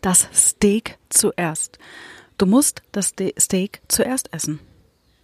[0.00, 1.78] das Steak zuerst.
[2.38, 4.60] Du musst das Steak zuerst essen.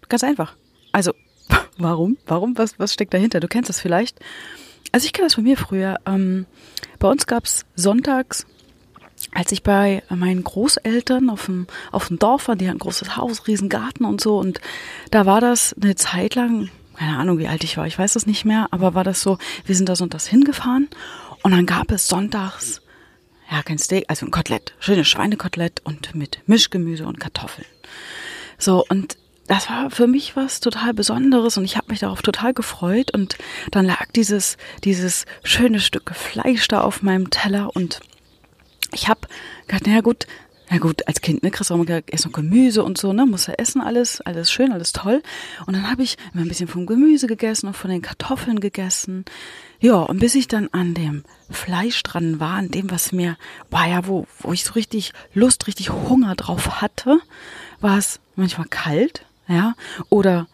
[0.08, 0.56] Ganz einfach.
[0.92, 1.12] Also,
[1.78, 2.18] warum?
[2.26, 2.56] Warum?
[2.58, 3.40] Was, was steckt dahinter?
[3.40, 4.18] Du kennst das vielleicht.
[4.92, 5.98] Also ich kenne das von mir früher.
[6.06, 6.46] Ähm,
[6.98, 8.46] bei uns gab es sonntags,
[9.32, 13.16] als ich bei meinen Großeltern auf dem, auf dem Dorf war, die hatten ein großes
[13.16, 14.38] Haus, riesen Garten und so.
[14.38, 14.60] Und
[15.10, 18.26] da war das eine Zeit lang, keine Ahnung, wie alt ich war, ich weiß es
[18.26, 20.88] nicht mehr, aber war das so, wir sind da sonntags hingefahren
[21.42, 22.80] und dann gab es sonntags
[23.50, 27.66] ja, kein Steak, also ein Kotelett, schönes Schweinekotelett und mit Mischgemüse und Kartoffeln.
[28.58, 32.54] So, und das war für mich was total Besonderes und ich habe mich darauf total
[32.54, 33.36] gefreut und
[33.70, 38.00] dann lag dieses, dieses schöne Stück Fleisch da auf meinem Teller und
[38.92, 39.28] ich habe
[39.66, 40.26] gedacht, naja gut,
[40.70, 43.26] na gut, als Kind, ne, kriegst du auch mal erst noch Gemüse und so, ne,
[43.26, 45.22] musst du essen, alles, alles schön, alles toll.
[45.66, 49.24] Und dann habe ich immer ein bisschen vom Gemüse gegessen und von den Kartoffeln gegessen.
[49.80, 53.36] Ja, und bis ich dann an dem Fleisch dran war, an dem, was mir,
[53.70, 57.18] war ja, wo, wo ich so richtig Lust, richtig Hunger drauf hatte,
[57.80, 59.74] war es manchmal kalt, ja,
[60.08, 60.48] oder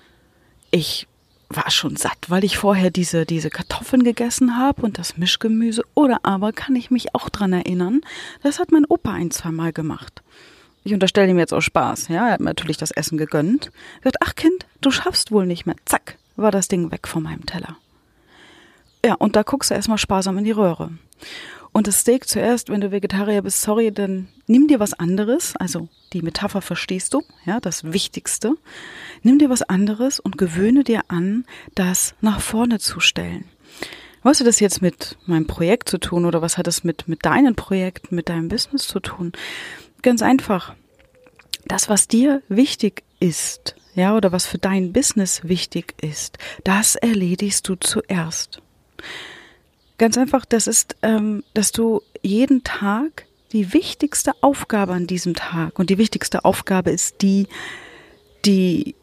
[0.73, 1.07] ich
[1.51, 5.83] war schon satt, weil ich vorher diese, diese Kartoffeln gegessen habe und das Mischgemüse.
[5.95, 8.03] Oder aber kann ich mich auch dran erinnern,
[8.43, 10.23] das hat mein Opa ein, zwei Mal gemacht.
[10.85, 12.29] Ich unterstelle ihm jetzt auch Spaß, ja.
[12.29, 13.71] Er hat mir natürlich das Essen gegönnt.
[14.01, 15.77] Er sagt, ach Kind, du schaffst wohl nicht mehr.
[15.85, 17.77] Zack, war das Ding weg von meinem Teller.
[19.05, 20.91] Ja, und da guckst du erstmal sparsam in die Röhre.
[21.73, 25.55] Und das Steak zuerst, wenn du Vegetarier bist, sorry, dann nimm dir was anderes.
[25.57, 28.55] Also die Metapher verstehst du, ja, das Wichtigste.
[29.23, 33.45] Nimm dir was anderes und gewöhne dir an, das nach vorne zu stellen.
[34.23, 37.25] Was hat das jetzt mit meinem Projekt zu tun oder was hat das mit, mit
[37.25, 39.33] deinen Projekten, mit deinem Business zu tun?
[40.03, 40.75] Ganz einfach.
[41.67, 47.69] Das, was dir wichtig ist, ja, oder was für dein Business wichtig ist, das erledigst
[47.69, 48.61] du zuerst.
[50.01, 55.79] Ganz einfach, das ist, ähm, dass du jeden Tag die wichtigste Aufgabe an diesem Tag
[55.79, 57.49] und die wichtigste Aufgabe ist die,
[58.47, 58.95] die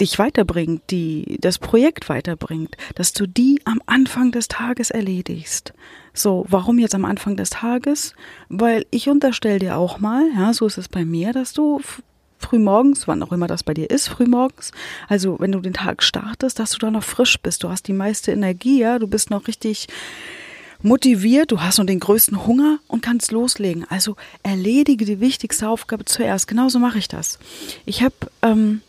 [0.00, 5.72] dich weiterbringt, die das Projekt weiterbringt, dass du die am Anfang des Tages erledigst.
[6.12, 8.12] So, warum jetzt am Anfang des Tages?
[8.48, 11.80] Weil ich unterstelle dir auch mal, ja, so ist es bei mir, dass du
[12.38, 14.72] frühmorgens, wann auch immer das bei dir ist, frühmorgens,
[15.08, 17.92] also wenn du den Tag startest, dass du da noch frisch bist, du hast die
[17.92, 19.88] meiste Energie, ja, du bist noch richtig
[20.82, 23.86] motiviert, du hast noch den größten Hunger und kannst loslegen.
[23.88, 26.46] Also erledige die wichtigste Aufgabe zuerst.
[26.48, 27.38] Genauso mache ich das.
[27.86, 28.82] Ich habe ähm,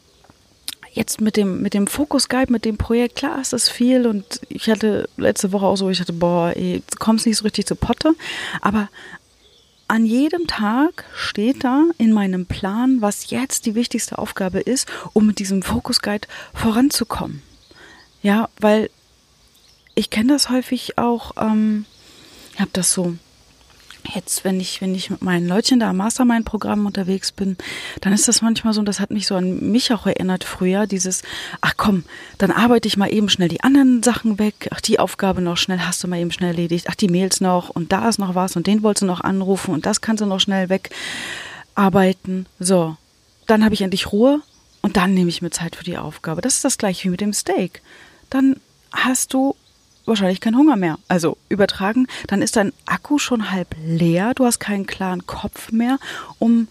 [0.92, 4.42] jetzt mit dem, mit dem Focus Guide, mit dem Projekt, klar ist das viel und
[4.50, 7.76] ich hatte letzte Woche auch so, ich hatte, boah, ey, kommst nicht so richtig zu
[7.76, 8.14] Potte,
[8.62, 8.90] aber
[9.88, 15.28] an jedem Tag steht da in meinem Plan, was jetzt die wichtigste Aufgabe ist, um
[15.28, 17.42] mit diesem Focus Guide voranzukommen.
[18.22, 18.90] Ja, weil
[19.96, 21.86] ich kenne das häufig auch, ähm,
[22.54, 23.16] ich habe das so
[24.14, 27.58] Jetzt, wenn ich, wenn ich mit meinen Leutchen da im Mastermind-Programm unterwegs bin,
[28.02, 30.88] dann ist das manchmal so, und das hat mich so an mich auch erinnert früher,
[30.88, 31.24] dieses,
[31.62, 32.04] ach komm,
[32.38, 35.80] dann arbeite ich mal eben schnell die anderen Sachen weg, ach die Aufgabe noch schnell,
[35.80, 38.56] hast du mal eben schnell erledigt, ach die Mails noch und da ist noch was
[38.56, 42.46] und den wolltest du noch anrufen und das kannst du noch schnell wegarbeiten.
[42.60, 42.96] So,
[43.46, 44.42] dann habe ich endlich Ruhe
[44.82, 46.42] und dann nehme ich mir Zeit für die Aufgabe.
[46.42, 47.82] Das ist das gleiche wie mit dem Steak.
[48.30, 48.56] Dann
[48.92, 49.56] hast du
[50.08, 50.98] wahrscheinlich keinen Hunger mehr.
[51.08, 56.00] Also übertragen, dann ist dein Akku schon halb leer, du hast keinen klaren Kopf mehr,
[56.40, 56.68] um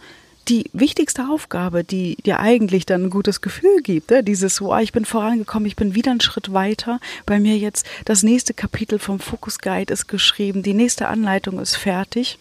[0.49, 4.23] die wichtigste Aufgabe, die dir eigentlich dann ein gutes Gefühl gibt, ne?
[4.23, 8.23] dieses, wow, ich bin vorangekommen, ich bin wieder einen Schritt weiter, bei mir jetzt das
[8.23, 12.39] nächste Kapitel vom Focus Guide ist geschrieben, die nächste Anleitung ist fertig,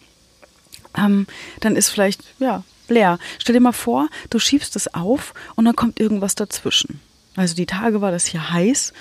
[0.96, 1.26] ähm,
[1.60, 3.18] dann ist vielleicht, ja, leer.
[3.38, 7.00] Stell dir mal vor, du schiebst es auf und dann kommt irgendwas dazwischen.
[7.34, 8.92] Also die Tage war das hier heiß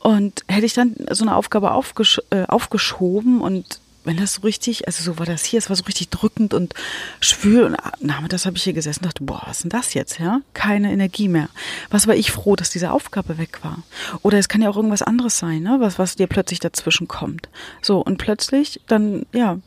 [0.00, 4.86] und hätte ich dann so eine Aufgabe aufgesch äh, aufgeschoben und wenn das so richtig,
[4.86, 6.74] also so war das hier, es war so richtig drückend und
[7.20, 10.18] schwül und nachmittags habe ich hier gesessen und dachte, boah, was ist denn das jetzt,
[10.18, 10.40] ja?
[10.54, 11.48] Keine Energie mehr.
[11.90, 13.82] Was war ich froh, dass diese Aufgabe weg war?
[14.22, 15.76] Oder es kann ja auch irgendwas anderes sein, ne?
[15.80, 17.50] Was, was dir plötzlich dazwischen kommt.
[17.82, 19.58] So, und plötzlich dann, ja,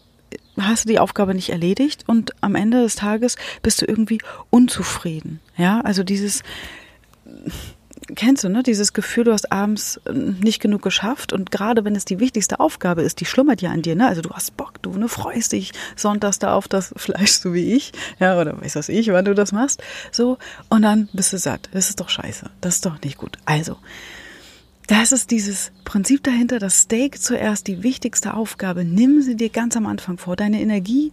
[0.59, 4.19] hast du die Aufgabe nicht erledigt und am Ende des Tages bist du irgendwie
[4.49, 5.81] unzufrieden, ja?
[5.81, 6.41] Also dieses,
[8.15, 8.63] kennst du, ne?
[8.63, 12.59] Dieses Gefühl, du hast abends äh, nicht genug geschafft und gerade wenn es die wichtigste
[12.59, 14.07] Aufgabe ist, die schlummert ja an dir, ne?
[14.07, 17.73] Also du hast Bock, du ne, freust dich sonntags da auf das Fleisch, so wie
[17.73, 20.37] ich, ja, oder weiß was ich, wann du das machst, so
[20.69, 21.69] und dann bist du satt.
[21.73, 22.49] Das ist doch scheiße.
[22.61, 23.37] Das ist doch nicht gut.
[23.45, 23.77] Also,
[24.87, 28.83] das ist dieses Prinzip dahinter, das Steak zuerst die wichtigste Aufgabe.
[28.83, 30.35] Nimm sie dir ganz am Anfang vor.
[30.35, 31.11] Deine Energie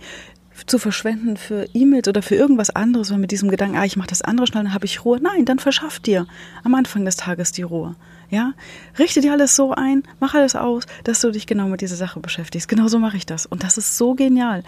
[0.67, 4.09] zu verschwenden für E-Mails oder für irgendwas anderes, wenn mit diesem Gedanken, ah, ich mache
[4.09, 5.21] das andere schnell, dann habe ich Ruhe.
[5.21, 6.27] Nein, dann verschaff dir
[6.65, 7.97] am Anfang des Tages die Ruhe.
[8.31, 8.53] Ja,
[8.99, 12.21] richte dir alles so ein, mach alles aus, dass du dich genau mit dieser Sache
[12.21, 12.69] beschäftigst.
[12.69, 13.45] Genau so mache ich das.
[13.45, 14.63] Und das ist so genial.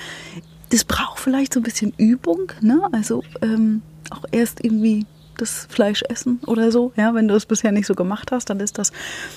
[0.71, 2.81] das braucht vielleicht so ein bisschen Übung, ne?
[2.93, 5.07] Also ähm, auch erst irgendwie
[5.37, 6.93] das Fleisch essen oder so.
[6.97, 8.93] Ja, wenn du es bisher nicht so gemacht hast, dann ist das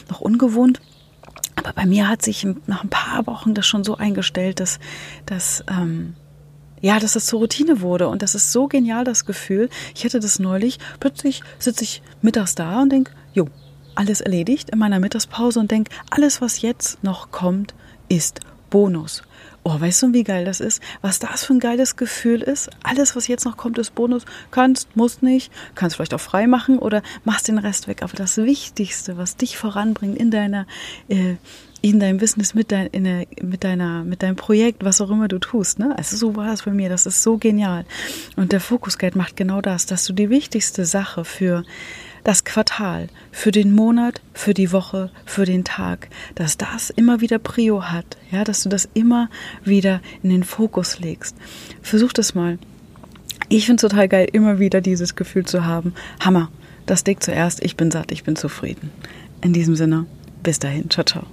[0.10, 0.82] noch ungewohnt.
[1.56, 4.80] Aber bei mir hat sich nach ein paar Wochen das schon so eingestellt, dass,
[5.26, 6.16] dass ähm,
[6.86, 8.08] ja, dass das zur Routine wurde.
[8.10, 9.72] Und das ist so genial, das Gefühl.
[9.96, 13.48] Ich hatte das neulich, plötzlich sitze ich mittags da und denke, jo,
[13.96, 17.74] alles erledigt in meiner Mittagspause und denke, alles, was jetzt noch kommt,
[18.08, 19.24] ist Bonus.
[19.64, 20.80] Oh, weißt du, wie geil das ist?
[21.02, 22.70] Was das für ein geiles Gefühl ist?
[22.84, 24.24] Alles, was jetzt noch kommt, ist Bonus.
[24.52, 28.04] Kannst, musst nicht, kannst vielleicht auch frei machen oder machst den Rest weg.
[28.04, 30.68] Aber das Wichtigste, was dich voranbringt in deiner,
[31.08, 31.38] äh,
[31.86, 35.28] in deinem Business, mit, dein, in der, mit, deiner, mit deinem Projekt, was auch immer
[35.28, 35.78] du tust.
[35.78, 35.96] Ne?
[35.96, 36.90] Also so war es bei mir.
[36.90, 37.86] Das ist so genial.
[38.36, 41.64] Und der Focus Guide macht genau das, dass du die wichtigste Sache für
[42.24, 47.38] das Quartal, für den Monat, für die Woche, für den Tag, dass das immer wieder
[47.38, 49.30] Prio hat, ja, dass du das immer
[49.64, 51.36] wieder in den Fokus legst.
[51.84, 52.58] Versuch das mal.
[53.48, 55.94] Ich finde es total geil, immer wieder dieses Gefühl zu haben.
[56.20, 56.50] Hammer,
[56.88, 58.90] das Steak zuerst, ich bin satt, ich bin zufrieden.
[59.44, 60.08] In diesem Sinne,
[60.42, 61.28] bis dahin, ciao, ciao.